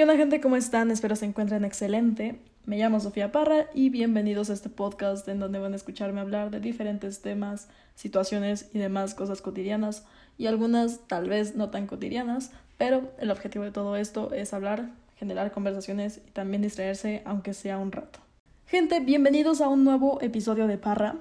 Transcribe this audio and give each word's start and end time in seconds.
¿Qué 0.00 0.04
onda 0.04 0.16
gente? 0.16 0.40
¿Cómo 0.40 0.56
están? 0.56 0.90
Espero 0.90 1.14
se 1.14 1.26
encuentren 1.26 1.62
excelente. 1.62 2.40
Me 2.64 2.78
llamo 2.78 3.00
Sofía 3.00 3.32
Parra 3.32 3.66
y 3.74 3.90
bienvenidos 3.90 4.48
a 4.48 4.54
este 4.54 4.70
podcast 4.70 5.28
en 5.28 5.40
donde 5.40 5.58
van 5.58 5.74
a 5.74 5.76
escucharme 5.76 6.22
hablar 6.22 6.50
de 6.50 6.58
diferentes 6.58 7.20
temas, 7.20 7.68
situaciones 7.96 8.70
y 8.72 8.78
demás 8.78 9.14
cosas 9.14 9.42
cotidianas 9.42 10.06
y 10.38 10.46
algunas 10.46 11.00
tal 11.06 11.28
vez 11.28 11.54
no 11.54 11.68
tan 11.68 11.86
cotidianas, 11.86 12.50
pero 12.78 13.12
el 13.18 13.30
objetivo 13.30 13.62
de 13.62 13.72
todo 13.72 13.94
esto 13.96 14.32
es 14.32 14.54
hablar, 14.54 14.88
generar 15.18 15.52
conversaciones 15.52 16.22
y 16.26 16.30
también 16.30 16.62
distraerse 16.62 17.20
aunque 17.26 17.52
sea 17.52 17.76
un 17.76 17.92
rato. 17.92 18.20
Gente, 18.68 19.00
bienvenidos 19.00 19.60
a 19.60 19.68
un 19.68 19.84
nuevo 19.84 20.18
episodio 20.22 20.66
de 20.66 20.78
Parra. 20.78 21.16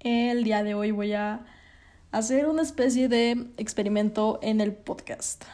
El 0.00 0.42
día 0.42 0.62
de 0.62 0.72
hoy 0.72 0.90
voy 0.90 1.12
a 1.12 1.44
hacer 2.12 2.48
una 2.48 2.62
especie 2.62 3.10
de 3.10 3.48
experimento 3.58 4.38
en 4.40 4.62
el 4.62 4.72
podcast. 4.72 5.44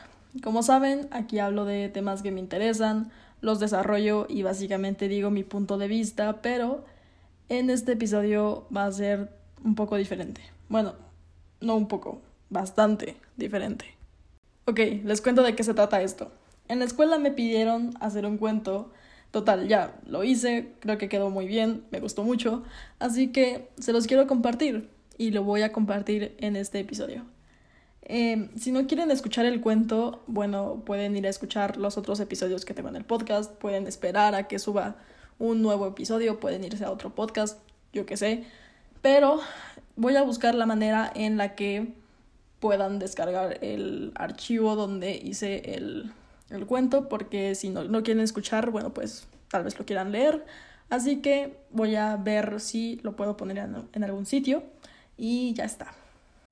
Como 0.42 0.62
saben, 0.62 1.08
aquí 1.10 1.38
hablo 1.38 1.64
de 1.64 1.88
temas 1.88 2.22
que 2.22 2.30
me 2.30 2.40
interesan, 2.40 3.10
los 3.40 3.60
desarrollo 3.60 4.26
y 4.28 4.42
básicamente 4.42 5.08
digo 5.08 5.30
mi 5.30 5.42
punto 5.42 5.78
de 5.78 5.88
vista, 5.88 6.42
pero 6.42 6.84
en 7.48 7.70
este 7.70 7.92
episodio 7.92 8.66
va 8.74 8.86
a 8.86 8.92
ser 8.92 9.30
un 9.64 9.74
poco 9.74 9.96
diferente. 9.96 10.40
Bueno, 10.68 10.94
no 11.60 11.76
un 11.76 11.88
poco, 11.88 12.20
bastante 12.50 13.16
diferente. 13.36 13.86
Ok, 14.66 14.80
les 15.04 15.20
cuento 15.20 15.42
de 15.42 15.56
qué 15.56 15.64
se 15.64 15.74
trata 15.74 16.02
esto. 16.02 16.30
En 16.68 16.78
la 16.78 16.84
escuela 16.84 17.18
me 17.18 17.30
pidieron 17.30 17.94
hacer 18.00 18.26
un 18.26 18.36
cuento. 18.36 18.92
Total, 19.30 19.66
ya 19.68 19.98
lo 20.06 20.24
hice, 20.24 20.72
creo 20.80 20.98
que 20.98 21.08
quedó 21.08 21.30
muy 21.30 21.46
bien, 21.46 21.84
me 21.90 22.00
gustó 22.00 22.22
mucho, 22.22 22.62
así 22.98 23.28
que 23.28 23.68
se 23.78 23.92
los 23.92 24.06
quiero 24.06 24.26
compartir 24.26 24.88
y 25.18 25.32
lo 25.32 25.42
voy 25.42 25.62
a 25.62 25.72
compartir 25.72 26.34
en 26.38 26.56
este 26.56 26.80
episodio. 26.80 27.24
Em, 28.10 28.48
si 28.56 28.72
no 28.72 28.86
quieren 28.86 29.10
escuchar 29.10 29.44
el 29.44 29.60
cuento, 29.60 30.22
bueno, 30.26 30.82
pueden 30.86 31.14
ir 31.14 31.26
a 31.26 31.30
escuchar 31.30 31.76
los 31.76 31.98
otros 31.98 32.18
episodios 32.20 32.64
que 32.64 32.72
tengo 32.72 32.88
en 32.88 32.96
el 32.96 33.04
podcast, 33.04 33.52
pueden 33.56 33.86
esperar 33.86 34.34
a 34.34 34.48
que 34.48 34.58
suba 34.58 34.96
un 35.38 35.60
nuevo 35.60 35.86
episodio, 35.86 36.40
pueden 36.40 36.64
irse 36.64 36.86
a 36.86 36.90
otro 36.90 37.14
podcast, 37.14 37.60
yo 37.92 38.06
qué 38.06 38.16
sé, 38.16 38.44
pero 39.02 39.40
voy 39.96 40.16
a 40.16 40.22
buscar 40.22 40.54
la 40.54 40.64
manera 40.64 41.12
en 41.14 41.36
la 41.36 41.54
que 41.54 41.92
puedan 42.60 42.98
descargar 42.98 43.58
el 43.62 44.12
archivo 44.14 44.74
donde 44.74 45.14
hice 45.14 45.74
el, 45.74 46.10
el 46.48 46.64
cuento, 46.64 47.10
porque 47.10 47.54
si 47.54 47.68
no, 47.68 47.84
no 47.84 48.02
quieren 48.02 48.24
escuchar, 48.24 48.70
bueno, 48.70 48.94
pues 48.94 49.28
tal 49.48 49.64
vez 49.64 49.78
lo 49.78 49.84
quieran 49.84 50.12
leer, 50.12 50.46
así 50.88 51.20
que 51.20 51.58
voy 51.70 51.94
a 51.96 52.16
ver 52.16 52.58
si 52.60 53.00
lo 53.02 53.16
puedo 53.16 53.36
poner 53.36 53.58
en, 53.58 53.76
en 53.92 54.04
algún 54.04 54.24
sitio 54.24 54.62
y 55.18 55.52
ya 55.52 55.64
está. 55.64 55.92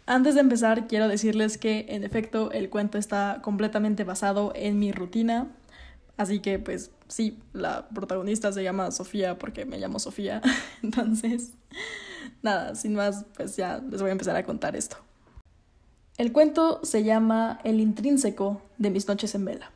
Antes 0.06 0.36
de 0.36 0.40
empezar, 0.40 0.86
quiero 0.86 1.08
decirles 1.08 1.58
que 1.58 1.86
en 1.88 2.04
efecto 2.04 2.52
el 2.52 2.70
cuento 2.70 2.96
está 2.96 3.40
completamente 3.42 4.04
basado 4.04 4.52
en 4.54 4.78
mi 4.78 4.92
rutina. 4.92 5.48
Así 6.16 6.38
que 6.38 6.60
pues 6.60 6.92
sí, 7.08 7.40
la 7.52 7.88
protagonista 7.88 8.52
se 8.52 8.62
llama 8.62 8.92
Sofía 8.92 9.36
porque 9.36 9.64
me 9.64 9.78
llamo 9.78 9.98
Sofía. 9.98 10.40
Entonces, 10.82 11.54
nada, 12.42 12.76
sin 12.76 12.94
más, 12.94 13.24
pues 13.36 13.56
ya 13.56 13.82
les 13.90 14.00
voy 14.00 14.10
a 14.10 14.12
empezar 14.12 14.36
a 14.36 14.44
contar 14.44 14.76
esto. 14.76 14.96
El 16.18 16.32
cuento 16.32 16.80
se 16.84 17.02
llama 17.02 17.58
El 17.64 17.80
intrínseco 17.80 18.62
de 18.78 18.90
mis 18.90 19.08
noches 19.08 19.34
en 19.34 19.44
vela. 19.44 19.72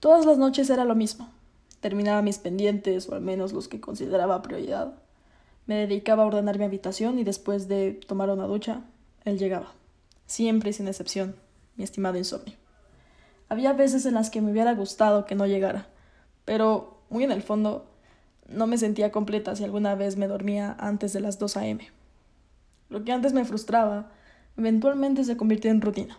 Todas 0.00 0.26
las 0.26 0.36
noches 0.36 0.68
era 0.68 0.84
lo 0.84 0.96
mismo. 0.96 1.30
Terminaba 1.80 2.22
mis 2.22 2.38
pendientes, 2.38 3.08
o 3.08 3.14
al 3.14 3.22
menos 3.22 3.52
los 3.52 3.68
que 3.68 3.80
consideraba 3.80 4.42
prioridad. 4.42 4.99
Me 5.70 5.86
dedicaba 5.86 6.24
a 6.24 6.26
ordenar 6.26 6.58
mi 6.58 6.64
habitación 6.64 7.20
y 7.20 7.22
después 7.22 7.68
de 7.68 7.92
tomar 7.92 8.28
una 8.28 8.48
ducha, 8.48 8.80
él 9.24 9.38
llegaba. 9.38 9.72
Siempre 10.26 10.70
y 10.70 10.72
sin 10.72 10.88
excepción, 10.88 11.36
mi 11.76 11.84
estimado 11.84 12.18
insomnio. 12.18 12.56
Había 13.48 13.72
veces 13.72 14.04
en 14.04 14.14
las 14.14 14.30
que 14.30 14.40
me 14.40 14.50
hubiera 14.50 14.74
gustado 14.74 15.26
que 15.26 15.36
no 15.36 15.46
llegara, 15.46 15.86
pero 16.44 16.98
muy 17.08 17.22
en 17.22 17.30
el 17.30 17.42
fondo 17.42 17.86
no 18.48 18.66
me 18.66 18.78
sentía 18.78 19.12
completa 19.12 19.54
si 19.54 19.62
alguna 19.62 19.94
vez 19.94 20.16
me 20.16 20.26
dormía 20.26 20.74
antes 20.80 21.12
de 21.12 21.20
las 21.20 21.38
2 21.38 21.58
a.m. 21.58 21.88
Lo 22.88 23.04
que 23.04 23.12
antes 23.12 23.32
me 23.32 23.44
frustraba, 23.44 24.10
eventualmente 24.56 25.22
se 25.22 25.36
convirtió 25.36 25.70
en 25.70 25.82
rutina. 25.82 26.18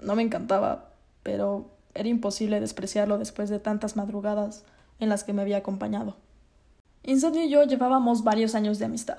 No 0.00 0.14
me 0.14 0.22
encantaba, 0.22 0.92
pero 1.24 1.68
era 1.94 2.08
imposible 2.08 2.60
despreciarlo 2.60 3.18
después 3.18 3.50
de 3.50 3.58
tantas 3.58 3.96
madrugadas 3.96 4.64
en 5.00 5.08
las 5.08 5.24
que 5.24 5.32
me 5.32 5.42
había 5.42 5.56
acompañado. 5.56 6.14
Insomnio 7.02 7.44
y 7.44 7.48
yo 7.48 7.64
llevábamos 7.64 8.24
varios 8.24 8.54
años 8.54 8.78
de 8.78 8.84
amistad. 8.84 9.18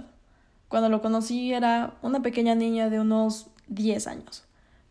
Cuando 0.68 0.90
lo 0.90 1.02
conocí 1.02 1.54
era 1.54 1.98
una 2.02 2.22
pequeña 2.22 2.54
niña 2.56 2.90
de 2.90 3.00
unos 3.00 3.48
10 3.68 4.08
años, 4.08 4.46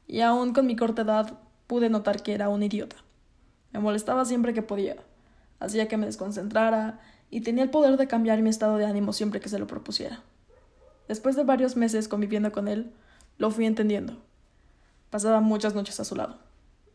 y 0.07 0.21
aún 0.21 0.53
con 0.53 0.67
mi 0.67 0.75
corta 0.75 1.03
edad 1.03 1.39
pude 1.67 1.89
notar 1.89 2.23
que 2.23 2.35
era 2.35 2.49
un 2.49 2.63
idiota. 2.63 2.97
Me 3.73 3.81
molestaba 3.81 4.25
siempre 4.25 4.55
que 4.55 4.63
podía, 4.63 4.97
hacía 5.61 5.87
que 5.87 5.97
me 5.97 6.07
desconcentrara 6.07 7.01
y 7.31 7.43
tenía 7.43 7.63
el 7.63 7.71
poder 7.71 7.97
de 7.97 8.09
cambiar 8.09 8.43
mi 8.43 8.51
estado 8.51 8.77
de 8.79 8.87
ánimo 8.87 9.13
siempre 9.13 9.41
que 9.41 9.49
se 9.49 9.59
lo 9.59 9.67
propusiera. 9.67 10.23
Después 11.07 11.37
de 11.37 11.45
varios 11.45 11.77
meses 11.77 12.09
conviviendo 12.09 12.51
con 12.53 12.69
él, 12.69 12.93
lo 13.37 13.51
fui 13.51 13.67
entendiendo. 13.67 14.17
Pasaba 15.11 15.41
muchas 15.41 15.75
noches 15.75 16.01
a 16.01 16.05
su 16.05 16.17
lado, 16.17 16.39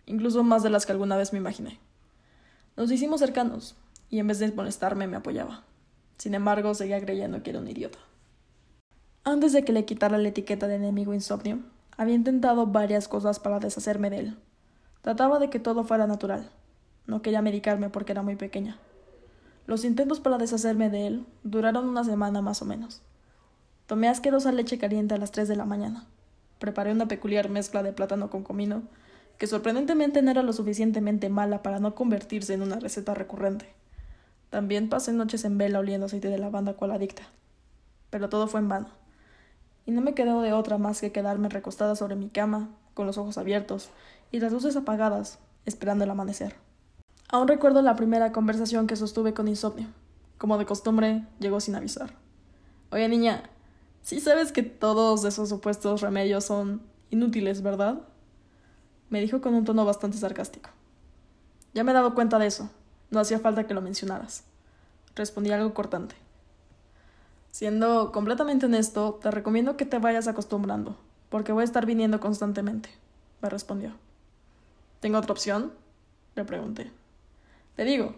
incluso 0.06 0.44
más 0.44 0.64
de 0.64 0.70
las 0.70 0.86
que 0.86 0.92
alguna 0.92 1.18
vez 1.18 1.34
me 1.34 1.40
imaginé. 1.40 1.80
Nos 2.76 2.92
hicimos 2.92 3.22
cercanos, 3.22 3.76
y 4.10 4.20
en 4.20 4.28
vez 4.28 4.40
de 4.40 4.52
molestarme 4.52 5.08
me 5.08 5.18
apoyaba. 5.18 5.64
Sin 6.18 6.34
embargo, 6.36 6.74
seguía 6.74 7.00
creyendo 7.02 7.44
que 7.44 7.50
era 7.52 7.60
un 7.60 7.68
idiota. 7.68 8.00
Antes 9.24 9.54
de 9.54 9.64
que 9.64 9.74
le 9.74 9.86
quitara 9.86 10.18
la 10.18 10.30
etiqueta 10.30 10.68
de 10.68 10.76
enemigo 10.76 11.14
insomnio, 11.14 11.60
había 11.98 12.16
intentado 12.16 12.68
varias 12.68 13.08
cosas 13.08 13.40
para 13.40 13.60
deshacerme 13.60 14.10
de 14.10 14.20
él. 14.20 14.38
Trataba 15.02 15.40
de 15.40 15.50
que 15.50 15.60
todo 15.60 15.84
fuera 15.84 16.08
natural. 16.08 16.50
No 17.08 17.22
quería 17.22 17.42
medicarme 17.42 17.90
porque 17.90 18.12
era 18.14 18.22
muy 18.22 18.36
pequeña. 18.36 18.78
Los 19.66 19.86
intentos 19.86 20.20
para 20.20 20.38
deshacerme 20.38 20.90
de 20.90 21.08
él 21.08 21.26
duraron 21.44 21.88
una 21.88 22.04
semana 22.04 22.42
más 22.42 22.62
o 22.62 22.66
menos. 22.66 23.02
Tomé 23.86 24.10
asquerosa 24.10 24.52
leche 24.52 24.78
caliente 24.78 25.14
a 25.14 25.18
las 25.18 25.32
tres 25.32 25.48
de 25.48 25.56
la 25.56 25.66
mañana. 25.66 26.06
Preparé 26.60 26.92
una 26.92 27.08
peculiar 27.08 27.50
mezcla 27.50 27.84
de 27.84 27.94
plátano 27.94 28.30
con 28.30 28.44
comino, 28.44 28.84
que 29.38 29.48
sorprendentemente 29.48 30.22
no 30.22 30.32
era 30.32 30.44
lo 30.44 30.54
suficientemente 30.54 31.30
mala 31.30 31.64
para 31.64 31.80
no 31.80 31.96
convertirse 31.96 32.54
en 32.54 32.62
una 32.62 32.80
receta 32.80 33.14
recurrente. 33.14 33.68
También 34.54 34.88
pasé 34.88 35.12
noches 35.14 35.46
en 35.46 35.58
vela 35.58 35.80
oliendo 35.80 36.06
aceite 36.06 36.30
de 36.30 36.38
lavanda 36.38 36.76
cual 36.76 36.92
adicta. 36.92 37.24
Pero 38.12 38.30
todo 38.30 38.46
fue 38.46 38.60
en 38.60 38.70
vano. 38.70 38.88
Y 39.88 39.90
no 39.90 40.02
me 40.02 40.14
quedó 40.14 40.44
de 40.44 40.54
otra 40.54 40.78
más 40.78 41.02
que 41.02 41.12
quedarme 41.12 41.50
recostada 41.50 41.96
sobre 41.96 42.16
mi 42.16 42.30
cama, 42.30 42.70
con 42.94 43.08
los 43.08 43.18
ojos 43.18 43.40
abiertos 43.40 43.90
y 44.32 44.40
las 44.40 44.52
luces 44.52 44.76
apagadas, 44.76 45.40
esperando 45.66 46.04
el 46.04 46.12
amanecer. 46.12 46.56
Aún 47.30 47.48
recuerdo 47.48 47.82
la 47.82 47.96
primera 47.96 48.32
conversación 48.32 48.86
que 48.86 48.96
sostuve 48.96 49.34
con 49.34 49.48
insomnio. 49.48 49.88
Como 50.38 50.60
de 50.60 50.68
costumbre, 50.68 51.26
llegó 51.40 51.60
sin 51.60 51.74
avisar. 51.74 52.14
Oye, 52.92 53.10
niña, 53.10 53.50
sí 54.04 54.20
sabes 54.20 54.52
que 54.52 54.62
todos 54.62 55.26
esos 55.26 55.50
supuestos 55.50 56.02
remedios 56.02 56.46
son 56.46 56.84
inútiles, 57.10 57.64
¿verdad? 57.64 58.04
Me 59.10 59.20
dijo 59.20 59.42
con 59.42 59.56
un 59.56 59.66
tono 59.66 59.84
bastante 59.84 60.20
sarcástico. 60.20 60.70
Ya 61.74 61.84
me 61.84 61.90
he 61.90 61.96
dado 61.96 62.14
cuenta 62.14 62.38
de 62.38 62.46
eso, 62.46 62.70
no 63.14 63.20
hacía 63.20 63.40
falta 63.40 63.66
que 63.66 63.74
lo 63.74 63.82
mencionaras. 63.82 64.44
Respondí 65.16 65.52
algo 65.52 65.74
cortante. 65.74 66.16
Siendo 67.52 68.12
completamente 68.12 68.66
honesto, 68.66 69.20
te 69.22 69.30
recomiendo 69.30 69.78
que 69.78 69.86
te 69.86 70.00
vayas 70.00 70.28
acostumbrando, 70.28 70.98
porque 71.30 71.52
voy 71.52 71.62
a 71.62 71.66
estar 71.66 71.86
viniendo 71.86 72.20
constantemente, 72.20 72.90
me 73.42 73.50
respondió. 73.50 73.94
¿Tengo 75.00 75.20
otra 75.20 75.34
opción? 75.34 75.72
Le 76.36 76.46
pregunté. 76.46 76.92
Te 77.76 77.86
digo, 77.86 78.16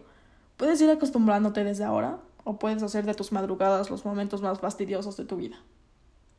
puedes 0.56 0.79
ir 0.79 0.89
acostumbrándote 0.89 1.66
desde 1.66 1.83
ahora, 1.83 2.19
o 2.45 2.57
puedes 2.57 2.81
hacer 2.81 3.06
de 3.06 3.13
tus 3.13 3.31
madrugadas 3.33 3.89
los 3.89 4.06
momentos 4.06 4.41
más 4.41 4.59
fastidiosos 4.59 5.17
de 5.17 5.25
tu 5.25 5.35
vida. 5.35 5.57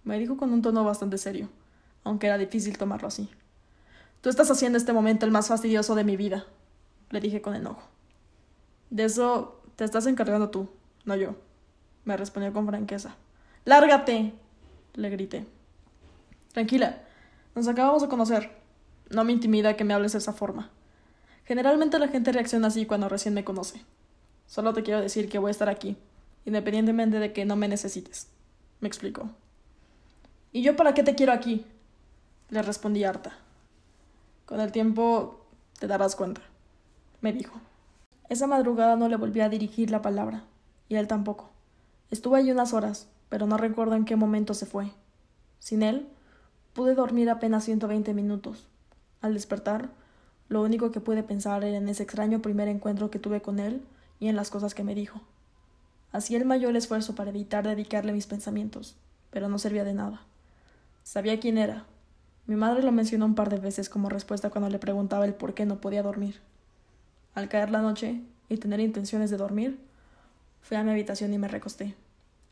Me 0.04 0.18
dijo 0.18 0.36
con 0.36 0.52
un 0.52 0.62
tono 0.62 0.84
bastante 0.84 1.18
serio, 1.18 1.50
aunque 2.04 2.28
era 2.28 2.38
difícil 2.38 2.78
tomarlo 2.78 3.08
así. 3.08 3.28
Tú 4.22 4.30
estás 4.30 4.50
haciendo 4.50 4.78
este 4.78 4.92
momento 4.92 5.26
el 5.26 5.32
más 5.32 5.48
fastidioso 5.48 5.94
de 5.94 6.04
mi 6.04 6.16
vida, 6.16 6.46
le 7.10 7.20
dije 7.20 7.42
con 7.42 7.54
enojo. 7.54 7.82
De 8.91 9.04
eso 9.04 9.60
te 9.77 9.84
estás 9.84 10.06
encargando 10.06 10.50
tú, 10.50 10.68
no 11.04 11.16
yo, 11.16 11.36
me 12.04 12.16
respondió 12.16 12.53
con 12.53 12.66
franqueza. 12.66 13.16
¡Lárgate! 13.65 14.33
le 14.94 15.10
grité. 15.10 15.47
Tranquila, 16.53 17.03
nos 17.54 17.68
acabamos 17.68 18.03
de 18.03 18.09
conocer. 18.09 18.50
No 19.10 19.24
me 19.24 19.33
intimida 19.33 19.77
que 19.77 19.84
me 19.84 19.94
hables 19.94 20.12
de 20.12 20.18
esa 20.18 20.33
forma. 20.33 20.71
Generalmente 21.44 21.98
la 21.98 22.09
gente 22.09 22.33
reacciona 22.33 22.68
así 22.68 22.86
cuando 22.86 23.09
recién 23.09 23.34
me 23.34 23.44
conoce. 23.44 23.84
Solo 24.47 24.72
te 24.72 24.83
quiero 24.83 25.00
decir 25.00 25.28
que 25.28 25.38
voy 25.38 25.48
a 25.48 25.53
estar 25.53 25.68
aquí, 25.68 25.97
independientemente 26.44 27.18
de 27.18 27.33
que 27.33 27.44
no 27.44 27.56
me 27.56 27.68
necesites. 27.68 28.28
Me 28.80 28.88
explicó. 28.88 29.30
¿Y 30.53 30.62
yo 30.62 30.77
para 30.77 30.94
qué 30.94 31.03
te 31.03 31.15
quiero 31.15 31.33
aquí? 31.33 31.66
Le 32.48 32.62
respondí 32.62 33.04
harta. 33.04 33.36
Con 34.44 34.60
el 34.60 34.72
tiempo 34.72 35.44
te 35.78 35.86
darás 35.86 36.16
cuenta, 36.16 36.41
me 37.21 37.33
dijo. 37.33 37.60
Esa 38.28 38.46
madrugada 38.46 38.96
no 38.96 39.08
le 39.08 39.16
volví 39.16 39.40
a 39.40 39.48
dirigir 39.48 39.90
la 39.90 40.02
palabra, 40.02 40.44
y 40.88 40.96
él 40.96 41.06
tampoco. 41.06 41.50
Estuvo 42.10 42.34
allí 42.34 42.50
unas 42.50 42.72
horas, 42.72 43.08
pero 43.28 43.46
no 43.46 43.56
recuerdo 43.56 43.94
en 43.94 44.04
qué 44.04 44.16
momento 44.16 44.52
se 44.54 44.66
fue. 44.66 44.90
Sin 45.58 45.82
él, 45.82 46.08
pude 46.72 46.94
dormir 46.94 47.30
apenas 47.30 47.64
120 47.64 48.14
minutos. 48.14 48.66
Al 49.20 49.34
despertar, 49.34 49.90
Lo 50.48 50.62
único 50.62 50.92
que 50.92 51.00
pude 51.00 51.24
pensar 51.24 51.64
era 51.64 51.76
en 51.76 51.88
ese 51.88 52.04
extraño 52.04 52.40
primer 52.40 52.68
encuentro 52.68 53.10
que 53.10 53.18
tuve 53.18 53.42
con 53.42 53.58
él 53.58 53.82
y 54.20 54.28
en 54.28 54.36
las 54.36 54.50
cosas 54.50 54.74
que 54.74 54.84
me 54.84 54.94
dijo. 54.94 55.20
Hacía 56.12 56.38
el 56.38 56.44
mayor 56.44 56.76
esfuerzo 56.76 57.16
para 57.16 57.30
evitar 57.30 57.66
dedicarle 57.66 58.12
mis 58.12 58.28
pensamientos, 58.28 58.94
pero 59.30 59.48
no 59.48 59.58
servía 59.58 59.82
de 59.82 59.94
nada. 59.94 60.22
Sabía 61.02 61.40
quién 61.40 61.58
era. 61.58 61.84
Mi 62.46 62.54
madre 62.54 62.84
lo 62.84 62.92
mencionó 62.92 63.26
un 63.26 63.34
par 63.34 63.50
de 63.50 63.58
veces 63.58 63.88
como 63.88 64.08
respuesta 64.08 64.50
cuando 64.50 64.70
le 64.70 64.78
preguntaba 64.78 65.24
el 65.24 65.34
por 65.34 65.52
qué 65.52 65.66
no 65.66 65.80
podía 65.80 66.04
dormir. 66.04 66.40
Al 67.36 67.50
caer 67.50 67.71
la 67.71 67.83
noche 67.83 68.22
y 68.48 68.56
tener 68.56 68.80
intenciones 68.80 69.28
de 69.28 69.36
dormir, 69.36 69.78
fui 70.62 70.78
a 70.78 70.83
mi 70.83 70.91
habitación 70.91 71.34
y 71.34 71.38
me 71.38 71.48
recosté. 71.48 71.94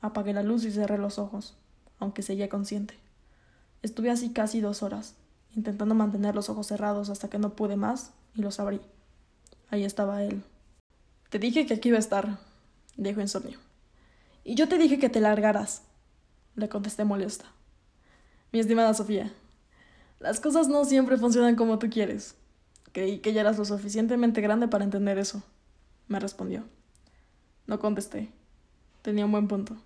Apagué 0.02 0.34
la 0.34 0.42
luz 0.42 0.62
y 0.64 0.70
cerré 0.70 0.98
los 0.98 1.18
ojos, 1.18 1.56
aunque 1.98 2.20
seguía 2.20 2.50
consciente. 2.50 2.92
Estuve 3.80 4.10
así 4.10 4.34
casi 4.34 4.60
dos 4.60 4.82
horas, 4.82 5.14
intentando 5.56 5.94
mantener 5.94 6.34
los 6.34 6.50
ojos 6.50 6.66
cerrados 6.66 7.08
hasta 7.08 7.30
que 7.30 7.38
no 7.38 7.56
pude 7.56 7.76
más 7.76 8.12
y 8.34 8.42
los 8.42 8.60
abrí. 8.60 8.78
Ahí 9.70 9.84
estaba 9.84 10.22
él. 10.22 10.42
Te 11.30 11.38
dije 11.38 11.64
que 11.64 11.72
aquí 11.72 11.88
iba 11.88 11.96
a 11.96 12.00
estar, 12.00 12.36
dijo 12.98 13.22
Insomnio. 13.22 13.58
Y 14.44 14.54
yo 14.54 14.68
te 14.68 14.76
dije 14.76 14.98
que 14.98 15.08
te 15.08 15.22
largaras, 15.22 15.80
le 16.56 16.68
contesté 16.68 17.06
molesta. 17.06 17.46
Mi 18.52 18.58
estimada 18.60 18.92
Sofía, 18.92 19.32
las 20.20 20.40
cosas 20.40 20.68
no 20.68 20.84
siempre 20.84 21.16
funcionan 21.16 21.56
como 21.56 21.78
tú 21.78 21.88
quieres. 21.88 22.36
Creí 22.94 23.18
que 23.18 23.34
ya 23.34 23.42
eras 23.42 23.58
lo 23.58 23.66
suficientemente 23.66 24.40
grande 24.40 24.66
para 24.66 24.84
entender 24.84 25.18
eso, 25.18 25.42
me 26.08 26.18
respondió. 26.18 26.64
No 27.66 27.78
contesté. 27.78 28.30
Tenía 29.02 29.26
un 29.26 29.32
buen 29.32 29.46
punto. 29.46 29.76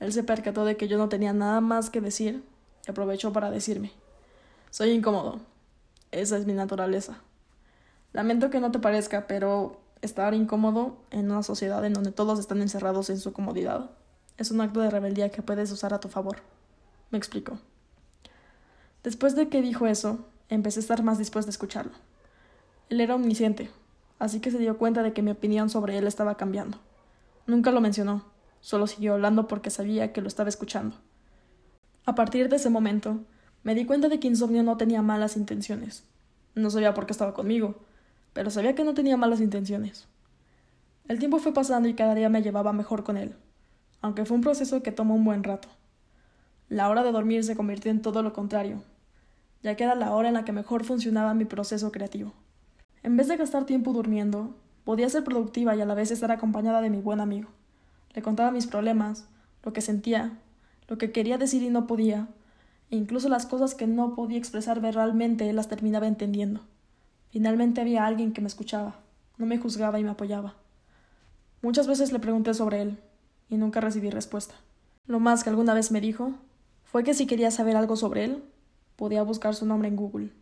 Él 0.00 0.14
se 0.14 0.24
percató 0.24 0.64
de 0.64 0.78
que 0.78 0.88
yo 0.88 0.96
no 0.96 1.10
tenía 1.10 1.34
nada 1.34 1.60
más 1.60 1.90
que 1.90 2.00
decir 2.00 2.42
y 2.86 2.90
aprovechó 2.90 3.34
para 3.34 3.50
decirme. 3.50 3.92
Soy 4.70 4.92
incómodo. 4.92 5.40
Esa 6.10 6.38
es 6.38 6.46
mi 6.46 6.54
naturaleza. 6.54 7.18
Lamento 8.14 8.48
que 8.48 8.60
no 8.60 8.70
te 8.70 8.78
parezca, 8.78 9.26
pero 9.26 9.82
estar 10.00 10.32
incómodo 10.32 10.96
en 11.10 11.30
una 11.30 11.42
sociedad 11.42 11.84
en 11.84 11.92
donde 11.92 12.12
todos 12.12 12.38
están 12.38 12.62
encerrados 12.62 13.10
en 13.10 13.20
su 13.20 13.34
comodidad 13.34 13.90
es 14.36 14.50
un 14.50 14.60
acto 14.60 14.80
de 14.80 14.90
rebeldía 14.90 15.30
que 15.30 15.42
puedes 15.42 15.70
usar 15.70 15.94
a 15.94 16.00
tu 16.00 16.08
favor. 16.08 16.38
Me 17.10 17.18
explico. 17.18 17.58
Después 19.02 19.36
de 19.36 19.48
que 19.48 19.62
dijo 19.62 19.86
eso, 19.86 20.26
empecé 20.54 20.80
a 20.80 20.82
estar 20.82 21.02
más 21.02 21.18
dispuesto 21.18 21.48
a 21.48 21.52
escucharlo. 21.52 21.92
Él 22.88 23.00
era 23.00 23.14
omnisciente, 23.14 23.70
así 24.18 24.40
que 24.40 24.50
se 24.50 24.58
dio 24.58 24.78
cuenta 24.78 25.02
de 25.02 25.12
que 25.12 25.22
mi 25.22 25.30
opinión 25.30 25.70
sobre 25.70 25.98
él 25.98 26.06
estaba 26.06 26.36
cambiando. 26.36 26.78
Nunca 27.46 27.70
lo 27.70 27.80
mencionó, 27.80 28.24
solo 28.60 28.86
siguió 28.86 29.14
hablando 29.14 29.48
porque 29.48 29.70
sabía 29.70 30.12
que 30.12 30.20
lo 30.20 30.28
estaba 30.28 30.48
escuchando. 30.48 30.96
A 32.06 32.14
partir 32.14 32.48
de 32.48 32.56
ese 32.56 32.70
momento, 32.70 33.20
me 33.62 33.74
di 33.74 33.86
cuenta 33.86 34.08
de 34.08 34.20
que 34.20 34.28
Insomnio 34.28 34.62
no 34.62 34.76
tenía 34.76 35.02
malas 35.02 35.36
intenciones. 35.36 36.04
No 36.54 36.70
sabía 36.70 36.94
por 36.94 37.06
qué 37.06 37.12
estaba 37.12 37.34
conmigo, 37.34 37.76
pero 38.32 38.50
sabía 38.50 38.74
que 38.74 38.84
no 38.84 38.94
tenía 38.94 39.16
malas 39.16 39.40
intenciones. 39.40 40.06
El 41.08 41.18
tiempo 41.18 41.38
fue 41.38 41.52
pasando 41.52 41.88
y 41.88 41.94
cada 41.94 42.14
día 42.14 42.28
me 42.28 42.42
llevaba 42.42 42.72
mejor 42.72 43.04
con 43.04 43.16
él, 43.16 43.34
aunque 44.00 44.24
fue 44.24 44.36
un 44.36 44.42
proceso 44.42 44.82
que 44.82 44.92
tomó 44.92 45.14
un 45.14 45.24
buen 45.24 45.44
rato. 45.44 45.68
La 46.68 46.88
hora 46.88 47.02
de 47.02 47.12
dormir 47.12 47.44
se 47.44 47.56
convirtió 47.56 47.90
en 47.90 48.02
todo 48.02 48.22
lo 48.22 48.32
contrario, 48.32 48.82
ya 49.64 49.74
que 49.76 49.82
era 49.82 49.94
la 49.94 50.14
hora 50.14 50.28
en 50.28 50.34
la 50.34 50.44
que 50.44 50.52
mejor 50.52 50.84
funcionaba 50.84 51.32
mi 51.32 51.46
proceso 51.46 51.90
creativo. 51.90 52.34
En 53.02 53.16
vez 53.16 53.28
de 53.28 53.38
gastar 53.38 53.64
tiempo 53.64 53.94
durmiendo, 53.94 54.54
podía 54.84 55.08
ser 55.08 55.24
productiva 55.24 55.74
y 55.74 55.80
a 55.80 55.86
la 55.86 55.94
vez 55.94 56.10
estar 56.10 56.30
acompañada 56.30 56.82
de 56.82 56.90
mi 56.90 56.98
buen 56.98 57.18
amigo. 57.18 57.48
Le 58.12 58.20
contaba 58.20 58.50
mis 58.50 58.66
problemas, 58.66 59.26
lo 59.62 59.72
que 59.72 59.80
sentía, 59.80 60.38
lo 60.86 60.98
que 60.98 61.12
quería 61.12 61.38
decir 61.38 61.62
y 61.62 61.70
no 61.70 61.86
podía, 61.86 62.28
e 62.90 62.96
incluso 62.96 63.30
las 63.30 63.46
cosas 63.46 63.74
que 63.74 63.86
no 63.86 64.14
podía 64.14 64.36
expresar 64.36 64.80
verbalmente 64.80 65.50
las 65.54 65.68
terminaba 65.68 66.06
entendiendo. 66.06 66.60
Finalmente 67.30 67.80
había 67.80 68.04
alguien 68.04 68.34
que 68.34 68.42
me 68.42 68.48
escuchaba, 68.48 68.96
no 69.38 69.46
me 69.46 69.56
juzgaba 69.56 69.98
y 69.98 70.04
me 70.04 70.10
apoyaba. 70.10 70.56
Muchas 71.62 71.86
veces 71.86 72.12
le 72.12 72.18
pregunté 72.18 72.52
sobre 72.52 72.82
él, 72.82 72.98
y 73.48 73.56
nunca 73.56 73.80
recibí 73.80 74.10
respuesta. 74.10 74.54
Lo 75.06 75.20
más 75.20 75.42
que 75.42 75.48
alguna 75.48 75.72
vez 75.72 75.90
me 75.90 76.02
dijo 76.02 76.34
fue 76.84 77.02
que 77.02 77.14
si 77.14 77.26
quería 77.26 77.50
saber 77.50 77.76
algo 77.76 77.96
sobre 77.96 78.24
él, 78.24 78.44
podía 78.96 79.22
buscar 79.22 79.54
su 79.54 79.66
nombre 79.66 79.88
en 79.88 79.96
Google. 79.96 80.32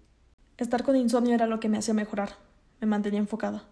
Estar 0.58 0.84
con 0.84 0.96
insomnio 0.96 1.34
era 1.34 1.46
lo 1.46 1.60
que 1.60 1.68
me 1.68 1.78
hacía 1.78 1.94
mejorar, 1.94 2.30
me 2.80 2.86
mantenía 2.86 3.20
enfocada. 3.20 3.64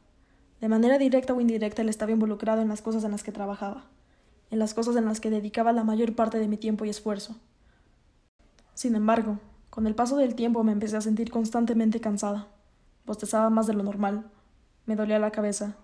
De 0.61 0.69
manera 0.69 0.99
directa 0.99 1.33
o 1.33 1.41
indirecta 1.41 1.83
él 1.83 1.89
estaba 1.89 2.13
involucrado 2.13 2.61
en 2.63 2.69
las 2.69 2.83
cosas 2.83 3.05
en 3.05 3.13
las 3.13 3.23
que 3.23 3.33
trabajaba, 3.33 3.85
en 4.51 4.59
las 4.59 4.75
cosas 4.75 4.97
en 4.97 5.05
las 5.05 5.21
que 5.21 5.31
dedicaba 5.31 5.73
la 5.73 5.85
mayor 5.85 6.15
parte 6.15 6.39
de 6.39 6.49
mi 6.49 6.57
tiempo 6.57 6.85
y 6.85 6.91
esfuerzo. 6.91 7.37
Sin 8.75 8.95
embargo, 8.95 9.39
con 9.71 9.87
el 9.87 9.95
paso 9.95 10.17
del 10.17 10.35
tiempo 10.35 10.65
me 10.65 10.73
empecé 10.73 10.97
a 10.97 11.01
sentir 11.01 11.31
constantemente 11.31 12.01
cansada. 12.01 12.49
Bostezaba 13.07 13.49
más 13.49 13.67
de 13.67 13.75
lo 13.75 13.83
normal. 13.83 14.25
Me 14.87 14.97
dolía 14.97 15.19
la 15.19 15.31
cabeza. 15.31 15.77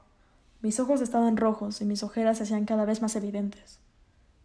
Mis 0.60 0.80
ojos 0.80 1.00
estaban 1.00 1.36
rojos 1.36 1.80
y 1.80 1.84
mis 1.84 2.02
ojeras 2.02 2.38
se 2.38 2.44
hacían 2.44 2.64
cada 2.64 2.84
vez 2.84 3.02
más 3.02 3.14
evidentes. 3.14 3.78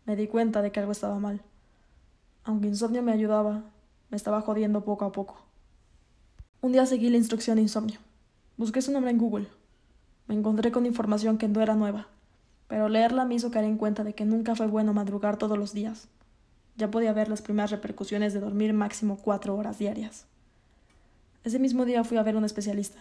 Me 0.06 0.16
di 0.16 0.28
cuenta 0.28 0.62
de 0.62 0.72
que 0.72 0.80
algo 0.80 0.92
estaba 0.92 1.18
mal. 1.20 1.42
Aunque 2.44 2.68
insomnio 2.68 3.02
me 3.02 3.12
ayudaba, 3.12 3.64
me 4.12 4.18
estaba 4.18 4.42
jodiendo 4.42 4.84
poco 4.84 5.06
a 5.06 5.12
poco. 5.12 5.42
Un 6.62 6.74
día 6.74 6.86
seguí 6.86 7.10
la 7.10 7.18
instrucción 7.18 7.56
de 7.56 7.64
insomnio. 7.64 8.00
Busqué 8.58 8.82
su 8.82 8.92
nombre 8.92 9.10
en 9.10 9.18
Google. 9.18 9.48
Me 10.28 10.36
encontré 10.36 10.72
con 10.72 10.86
información 10.86 11.38
que 11.38 11.48
no 11.48 11.62
era 11.62 11.76
nueva, 11.76 12.08
pero 12.68 12.90
leerla 12.90 13.26
me 13.26 13.36
hizo 13.36 13.52
caer 13.52 13.66
en 13.66 13.78
cuenta 13.78 14.04
de 14.04 14.14
que 14.14 14.26
nunca 14.26 14.54
fue 14.54 14.68
bueno 14.68 14.94
madrugar 14.94 15.38
todos 15.38 15.58
los 15.58 15.74
días. 15.74 16.10
Ya 16.76 16.92
podía 16.92 17.14
ver 17.14 17.30
las 17.30 17.42
primeras 17.42 17.72
repercusiones 17.72 18.34
de 18.34 18.42
dormir 18.42 18.74
máximo 18.74 19.18
cuatro 19.18 19.56
horas 19.56 19.80
diarias. 19.80 20.26
Ese 21.44 21.58
mismo 21.58 21.86
día 21.86 22.04
fui 22.04 22.18
a 22.18 22.24
ver 22.24 22.36
a 22.36 22.38
un 22.38 22.46
especialista, 22.46 23.00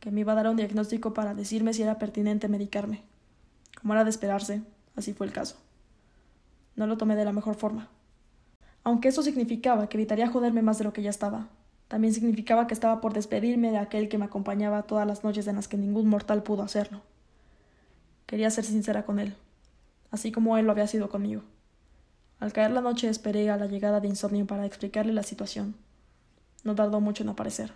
que 0.00 0.10
me 0.10 0.20
iba 0.20 0.32
a 0.32 0.36
dar 0.36 0.48
un 0.48 0.56
diagnóstico 0.56 1.14
para 1.14 1.34
decirme 1.34 1.72
si 1.72 1.82
era 1.82 1.98
pertinente 1.98 2.48
medicarme. 2.48 3.02
Como 3.80 3.94
era 3.94 4.04
de 4.04 4.10
esperarse, 4.10 4.62
así 4.94 5.14
fue 5.14 5.26
el 5.26 5.32
caso. 5.32 5.56
No 6.76 6.86
lo 6.86 6.98
tomé 6.98 7.16
de 7.16 7.24
la 7.24 7.32
mejor 7.32 7.54
forma. 7.54 7.88
Aunque 8.86 9.08
eso 9.08 9.20
significaba 9.24 9.88
que 9.88 9.96
evitaría 9.96 10.28
joderme 10.28 10.62
más 10.62 10.78
de 10.78 10.84
lo 10.84 10.92
que 10.92 11.02
ya 11.02 11.10
estaba, 11.10 11.48
también 11.88 12.14
significaba 12.14 12.68
que 12.68 12.74
estaba 12.74 13.00
por 13.00 13.14
despedirme 13.14 13.72
de 13.72 13.78
aquel 13.78 14.08
que 14.08 14.16
me 14.16 14.26
acompañaba 14.26 14.84
todas 14.84 15.04
las 15.08 15.24
noches 15.24 15.48
en 15.48 15.56
las 15.56 15.66
que 15.66 15.76
ningún 15.76 16.06
mortal 16.06 16.44
pudo 16.44 16.62
hacerlo. 16.62 17.02
Quería 18.26 18.48
ser 18.48 18.64
sincera 18.64 19.04
con 19.04 19.18
él, 19.18 19.34
así 20.12 20.30
como 20.30 20.56
él 20.56 20.66
lo 20.66 20.70
había 20.70 20.86
sido 20.86 21.08
conmigo. 21.08 21.42
Al 22.38 22.52
caer 22.52 22.70
la 22.70 22.80
noche 22.80 23.08
esperé 23.08 23.50
a 23.50 23.56
la 23.56 23.66
llegada 23.66 23.98
de 23.98 24.06
Insomnio 24.06 24.46
para 24.46 24.66
explicarle 24.66 25.12
la 25.12 25.24
situación. 25.24 25.74
No 26.62 26.76
tardó 26.76 27.00
mucho 27.00 27.24
en 27.24 27.30
aparecer. 27.30 27.72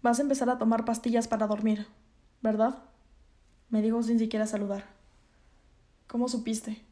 Vas 0.00 0.20
a 0.20 0.22
empezar 0.22 0.48
a 0.48 0.58
tomar 0.58 0.84
pastillas 0.84 1.26
para 1.26 1.48
dormir, 1.48 1.88
¿verdad? 2.40 2.84
me 3.68 3.82
dijo 3.82 4.00
sin 4.04 4.20
siquiera 4.20 4.46
saludar. 4.46 4.84
¿Cómo 6.06 6.28
supiste? 6.28 6.84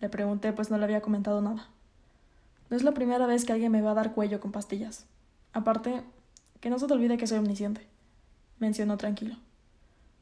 Le 0.00 0.08
pregunté, 0.08 0.52
pues 0.52 0.68
no 0.68 0.78
le 0.78 0.84
había 0.84 1.00
comentado 1.00 1.40
nada. 1.40 1.68
No 2.70 2.76
es 2.76 2.82
la 2.82 2.92
primera 2.92 3.26
vez 3.26 3.44
que 3.44 3.52
alguien 3.52 3.72
me 3.72 3.82
va 3.82 3.92
a 3.92 3.94
dar 3.94 4.14
cuello 4.14 4.40
con 4.40 4.52
pastillas. 4.52 5.06
Aparte, 5.52 6.02
que 6.60 6.70
no 6.70 6.78
se 6.78 6.86
te 6.86 6.92
olvide 6.92 7.16
que 7.16 7.26
soy 7.26 7.38
omnisciente, 7.38 7.86
mencionó 8.58 8.96
tranquilo. 8.96 9.36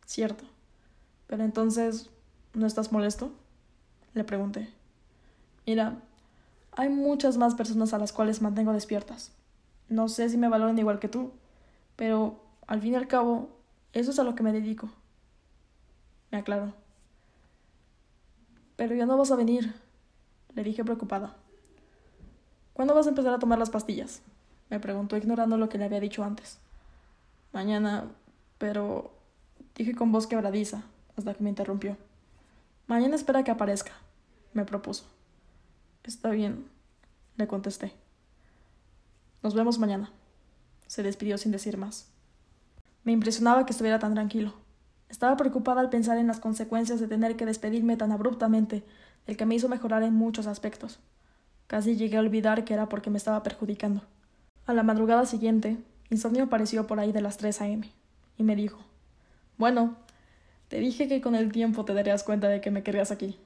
Cierto. 0.05 0.45
Pero 1.27 1.43
entonces, 1.43 2.11
¿no 2.53 2.67
estás 2.67 2.93
molesto? 2.93 3.33
Le 4.13 4.25
pregunté. 4.25 4.69
Mira, 5.67 5.97
hay 6.73 6.89
muchas 6.89 7.37
más 7.37 7.55
personas 7.55 7.95
a 7.95 7.99
las 7.99 8.13
cuales 8.13 8.43
mantengo 8.43 8.73
despiertas. 8.73 9.33
No 9.89 10.09
sé 10.09 10.29
si 10.29 10.37
me 10.37 10.49
valoran 10.49 10.79
igual 10.79 10.99
que 10.99 11.09
tú, 11.09 11.33
pero 11.97 12.43
al 12.67 12.81
fin 12.81 12.93
y 12.93 12.97
al 12.97 13.09
cabo, 13.09 13.49
eso 13.93 14.11
es 14.11 14.19
a 14.19 14.25
lo 14.25 14.35
que 14.35 14.43
me 14.43 14.53
dedico. 14.53 14.91
Me 16.31 16.39
aclaró. 16.39 16.75
Pero 18.77 18.95
ya 18.95 19.07
no 19.07 19.17
vas 19.17 19.31
a 19.31 19.37
venir, 19.37 19.75
le 20.55 20.65
dije 20.65 20.85
preocupada. 20.85 21.37
¿Cuándo 22.75 22.95
vas 22.95 23.07
a 23.07 23.11
empezar 23.11 23.33
a 23.33 23.39
tomar 23.39 23.59
las 23.59 23.71
pastillas? 23.71 24.21
me 24.69 24.81
preguntó 24.81 25.17
ignorando 25.17 25.57
lo 25.57 25.69
que 25.69 25.79
le 25.79 25.85
había 25.85 26.01
dicho 26.01 26.25
antes. 26.25 26.59
Mañana, 27.53 28.11
pero 28.59 29.13
dije 29.77 29.95
con 29.95 30.11
voz 30.11 30.27
quebradiza, 30.27 30.83
hasta 31.17 31.35
que 31.35 31.43
me 31.45 31.51
interrumpió. 31.51 31.97
Mañana 32.87 33.15
espera 33.15 33.45
que 33.45 33.53
aparezca, 33.53 33.93
me 34.53 34.65
propuso. 34.65 35.05
Está 36.03 36.31
bien, 36.31 36.67
le 37.37 37.47
contesté. 37.47 37.93
Nos 39.43 39.55
vemos 39.55 39.79
mañana. 39.79 40.11
Se 40.87 41.03
despidió 41.03 41.39
sin 41.39 41.53
decir 41.53 41.77
más. 41.77 42.09
Me 43.05 43.13
impresionaba 43.13 43.67
que 43.67 43.73
estuviera 43.73 43.99
tan 43.99 44.15
tranquilo. 44.15 44.55
Estaba 45.09 45.37
preocupada 45.37 45.81
al 45.81 45.91
pensar 45.91 46.19
en 46.19 46.27
las 46.27 46.41
consecuencias 46.41 46.99
de 46.99 47.07
tener 47.07 47.37
que 47.37 47.47
despedirme 47.47 47.97
tan 47.97 48.11
abruptamente, 48.11 48.83
el 49.27 49.37
que 49.37 49.47
me 49.47 49.55
hizo 49.55 49.69
mejorar 49.69 50.03
en 50.03 50.15
muchos 50.15 50.47
aspectos. 50.47 50.99
Casi 51.67 51.97
llegué 51.97 52.17
a 52.17 52.21
olvidar 52.21 52.65
que 52.65 52.75
era 52.75 52.89
porque 52.89 53.11
me 53.11 53.19
estaba 53.19 53.43
perjudicando. 53.43 54.03
A 54.67 54.73
la 54.73 54.83
madrugada 54.83 55.27
siguiente, 55.27 55.79
Insomnio 56.11 56.45
apareció 56.45 56.87
por 56.87 57.01
ahí 57.01 57.13
de 57.13 57.23
las 57.23 57.37
3 57.39 57.61
a.m. 57.63 57.91
y 58.37 58.43
me 58.43 58.57
dijo: 58.57 58.79
Bueno, 59.59 59.97
te 60.69 60.79
dije 60.79 61.09
que 61.09 61.21
con 61.21 61.35
el 61.35 61.53
tiempo 61.53 61.85
te 61.85 61.95
darías 61.95 62.23
cuenta 62.23 62.49
de 62.49 62.61
que 62.61 62.71
me 62.71 62.83
querías 62.83 63.11
aquí. 63.11 63.39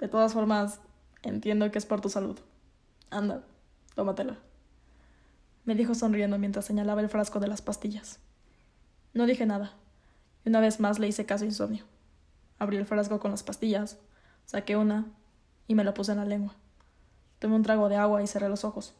De 0.00 0.08
todas 0.08 0.32
formas, 0.32 0.80
Entiendo 1.24 1.70
que 1.70 1.78
es 1.78 1.86
por 1.86 2.02
tu 2.02 2.10
salud. 2.10 2.38
Anda, 3.10 3.42
tómatela. 3.94 4.36
me 5.64 5.74
dijo 5.74 5.94
sonriendo 5.94 6.38
mientras 6.38 6.66
señalaba 6.66 7.00
el 7.00 7.08
frasco 7.08 7.40
de 7.40 7.48
las 7.48 7.62
pastillas. 7.62 8.18
No 9.14 9.24
dije 9.24 9.46
nada, 9.46 9.72
y 10.44 10.50
una 10.50 10.60
vez 10.60 10.80
más 10.80 10.98
le 10.98 11.08
hice 11.08 11.24
caso 11.24 11.46
insomnio. 11.46 11.84
Abrí 12.58 12.76
el 12.76 12.84
frasco 12.84 13.20
con 13.20 13.30
las 13.30 13.42
pastillas, 13.42 13.96
saqué 14.44 14.76
una 14.76 15.06
y 15.66 15.74
me 15.74 15.84
la 15.84 15.94
puse 15.94 16.12
en 16.12 16.18
la 16.18 16.26
lengua. 16.26 16.54
Tomé 17.44 17.56
un 17.56 17.62
trago 17.62 17.90
de 17.90 17.96
agua 17.96 18.22
y 18.22 18.26
cerré 18.26 18.48
los 18.48 18.64
ojos. 18.64 18.94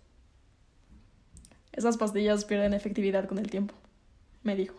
Esas 1.73 1.97
pastillas 1.97 2.45
pierden 2.45 2.75
efectividad 2.75 3.27
con 3.27 3.39
el 3.39 3.49
tiempo, 3.49 3.73
me 4.43 4.55
dijo. 4.55 4.75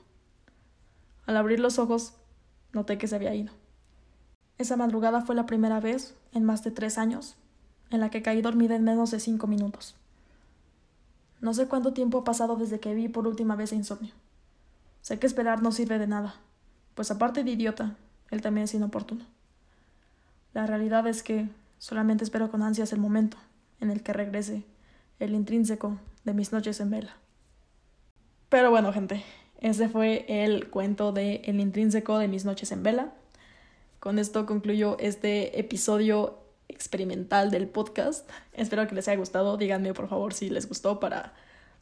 Al 1.25 1.35
abrir 1.35 1.59
los 1.59 1.79
ojos, 1.79 2.13
noté 2.73 2.99
que 2.99 3.07
se 3.07 3.15
había 3.15 3.33
ido. 3.33 3.51
Esa 4.59 4.77
madrugada 4.77 5.21
fue 5.21 5.33
la 5.33 5.47
primera 5.47 5.79
vez, 5.79 6.13
en 6.31 6.43
más 6.43 6.63
de 6.63 6.69
tres 6.69 6.99
años, 6.99 7.37
en 7.89 8.01
la 8.01 8.11
que 8.11 8.21
caí 8.21 8.39
dormida 8.43 8.75
en 8.75 8.83
menos 8.83 9.09
de 9.09 9.19
cinco 9.19 9.47
minutos. 9.47 9.95
No 11.41 11.51
sé 11.55 11.67
cuánto 11.67 11.91
tiempo 11.91 12.19
ha 12.19 12.23
pasado 12.23 12.57
desde 12.57 12.79
que 12.79 12.93
vi 12.93 13.07
por 13.07 13.25
última 13.25 13.55
vez 13.55 13.73
Insomnio. 13.73 14.13
Sé 15.01 15.17
que 15.17 15.25
esperar 15.25 15.63
no 15.63 15.71
sirve 15.71 15.97
de 15.97 16.05
nada, 16.05 16.35
pues 16.93 17.09
aparte 17.09 17.43
de 17.43 17.49
idiota, 17.49 17.95
él 18.29 18.43
también 18.43 18.65
es 18.65 18.75
inoportuno. 18.75 19.25
La 20.53 20.67
realidad 20.67 21.07
es 21.07 21.23
que 21.23 21.49
solamente 21.79 22.23
espero 22.23 22.51
con 22.51 22.61
ansias 22.61 22.93
el 22.93 22.99
momento 22.99 23.37
en 23.79 23.91
el 23.91 24.03
que 24.03 24.13
regrese 24.13 24.63
el 25.19 25.33
intrínseco 25.33 25.99
de 26.23 26.33
mis 26.33 26.51
noches 26.51 26.79
en 26.79 26.89
vela. 26.89 27.17
Pero 28.49 28.71
bueno, 28.71 28.93
gente, 28.93 29.23
ese 29.59 29.89
fue 29.89 30.25
el 30.27 30.69
cuento 30.69 31.11
de 31.11 31.41
El 31.45 31.59
intrínseco 31.59 32.19
de 32.19 32.27
mis 32.27 32.45
noches 32.45 32.71
en 32.71 32.83
vela. 32.83 33.13
Con 33.99 34.19
esto 34.19 34.45
concluyo 34.45 34.97
este 34.99 35.59
episodio 35.59 36.39
experimental 36.67 37.51
del 37.51 37.67
podcast. 37.67 38.29
Espero 38.53 38.87
que 38.87 38.95
les 38.95 39.07
haya 39.07 39.17
gustado. 39.17 39.57
Díganme 39.57 39.93
por 39.93 40.07
favor 40.07 40.33
si 40.33 40.49
les 40.49 40.67
gustó 40.67 40.99
para 40.99 41.33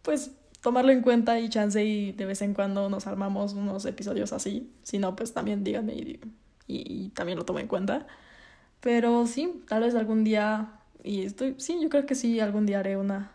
pues 0.02 0.32
tomarlo 0.62 0.92
en 0.92 1.02
cuenta 1.02 1.40
y 1.40 1.50
chance 1.50 1.84
y 1.84 2.14
de 2.14 2.26
vez 2.26 2.42
en 2.42 2.54
cuando 2.54 2.90
nos 2.90 3.08
armamos 3.08 3.54
unos 3.54 3.86
episodios 3.86 4.32
así. 4.34 4.72
Si 4.84 4.98
no, 5.00 5.16
pues 5.16 5.34
también 5.34 5.64
díganme 5.64 5.94
y, 5.94 6.22
y, 6.68 7.10
también 7.10 7.38
lo 7.38 7.46
tomo 7.46 7.60
en 7.60 7.68
cuenta. 7.68 8.08
Pero 8.80 9.28
sí, 9.28 9.64
tal 9.68 9.82
vez 9.84 9.96
algún 9.96 10.24
día, 10.24 10.80
y 11.04 11.24
estoy, 11.26 11.56
sí, 11.58 11.80
yo 11.82 11.90
creo 11.90 12.06
que 12.06 12.16
sí, 12.16 12.40
algún 12.40 12.66
día 12.66 12.80
haré 12.80 12.98
una, 12.98 13.32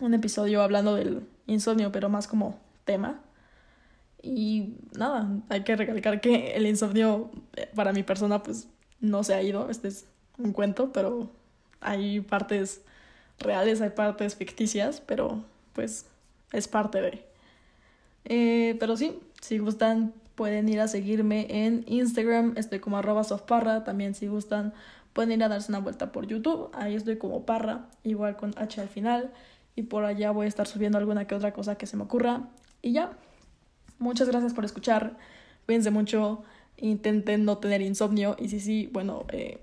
un 0.00 0.14
episodio 0.14 0.62
hablando 0.62 0.94
del 0.94 1.26
insomnio, 1.46 1.92
pero 1.92 2.08
más 2.08 2.28
como 2.28 2.58
tema. 2.84 3.20
Y 4.22 4.74
nada, 4.96 5.28
hay 5.48 5.64
que 5.64 5.76
recalcar 5.76 6.20
que 6.20 6.54
el 6.54 6.66
insomnio 6.66 7.30
eh, 7.56 7.68
para 7.74 7.92
mi 7.92 8.02
persona 8.02 8.42
pues 8.42 8.68
no 9.00 9.22
se 9.24 9.34
ha 9.34 9.42
ido, 9.42 9.70
este 9.70 9.88
es 9.88 10.06
un 10.38 10.52
cuento, 10.52 10.92
pero 10.92 11.30
hay 11.80 12.20
partes 12.20 12.82
reales, 13.38 13.80
hay 13.80 13.90
partes 13.90 14.34
ficticias, 14.36 15.00
pero 15.00 15.44
pues 15.72 16.06
es 16.52 16.68
parte 16.68 17.00
de. 17.00 17.24
Eh, 18.24 18.76
pero 18.80 18.96
sí, 18.96 19.18
si 19.40 19.58
gustan 19.58 20.12
pueden 20.36 20.68
ir 20.68 20.80
a 20.80 20.86
seguirme 20.86 21.46
en 21.48 21.84
Instagram, 21.88 22.54
estoy 22.56 22.78
como 22.78 22.98
arroba 22.98 23.24
softparra, 23.24 23.82
también 23.82 24.14
si 24.14 24.28
gustan 24.28 24.72
pueden 25.12 25.32
ir 25.32 25.42
a 25.42 25.48
darse 25.48 25.72
una 25.72 25.78
vuelta 25.78 26.12
por 26.12 26.26
YouTube, 26.26 26.70
ahí 26.74 26.94
estoy 26.94 27.16
como 27.16 27.46
parra, 27.46 27.88
igual 28.04 28.36
con 28.36 28.52
H 28.56 28.80
al 28.80 28.88
final, 28.88 29.32
y 29.74 29.82
por 29.82 30.04
allá 30.04 30.30
voy 30.30 30.44
a 30.44 30.48
estar 30.48 30.66
subiendo 30.66 30.98
alguna 30.98 31.26
que 31.26 31.34
otra 31.34 31.52
cosa 31.52 31.76
que 31.76 31.86
se 31.86 31.96
me 31.96 32.04
ocurra. 32.04 32.48
Y 32.82 32.92
ya, 32.92 33.12
muchas 33.98 34.28
gracias 34.28 34.52
por 34.52 34.66
escuchar, 34.66 35.16
cuídense 35.64 35.90
mucho, 35.90 36.44
intenten 36.76 37.46
no 37.46 37.56
tener 37.58 37.80
insomnio, 37.80 38.36
y 38.38 38.50
si 38.50 38.60
sí, 38.60 38.90
bueno, 38.92 39.24
eh, 39.32 39.58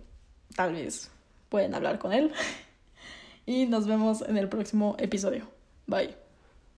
tal 0.56 0.74
vez 0.74 1.12
pueden 1.50 1.76
hablar 1.76 2.00
con 2.00 2.14
él. 2.14 2.32
y 3.46 3.68
nos 3.68 3.86
vemos 3.86 4.24
en 4.24 4.38
el 4.38 4.50
próximo 4.50 4.96
episodio. 4.98 5.48
Bye. 5.86 6.23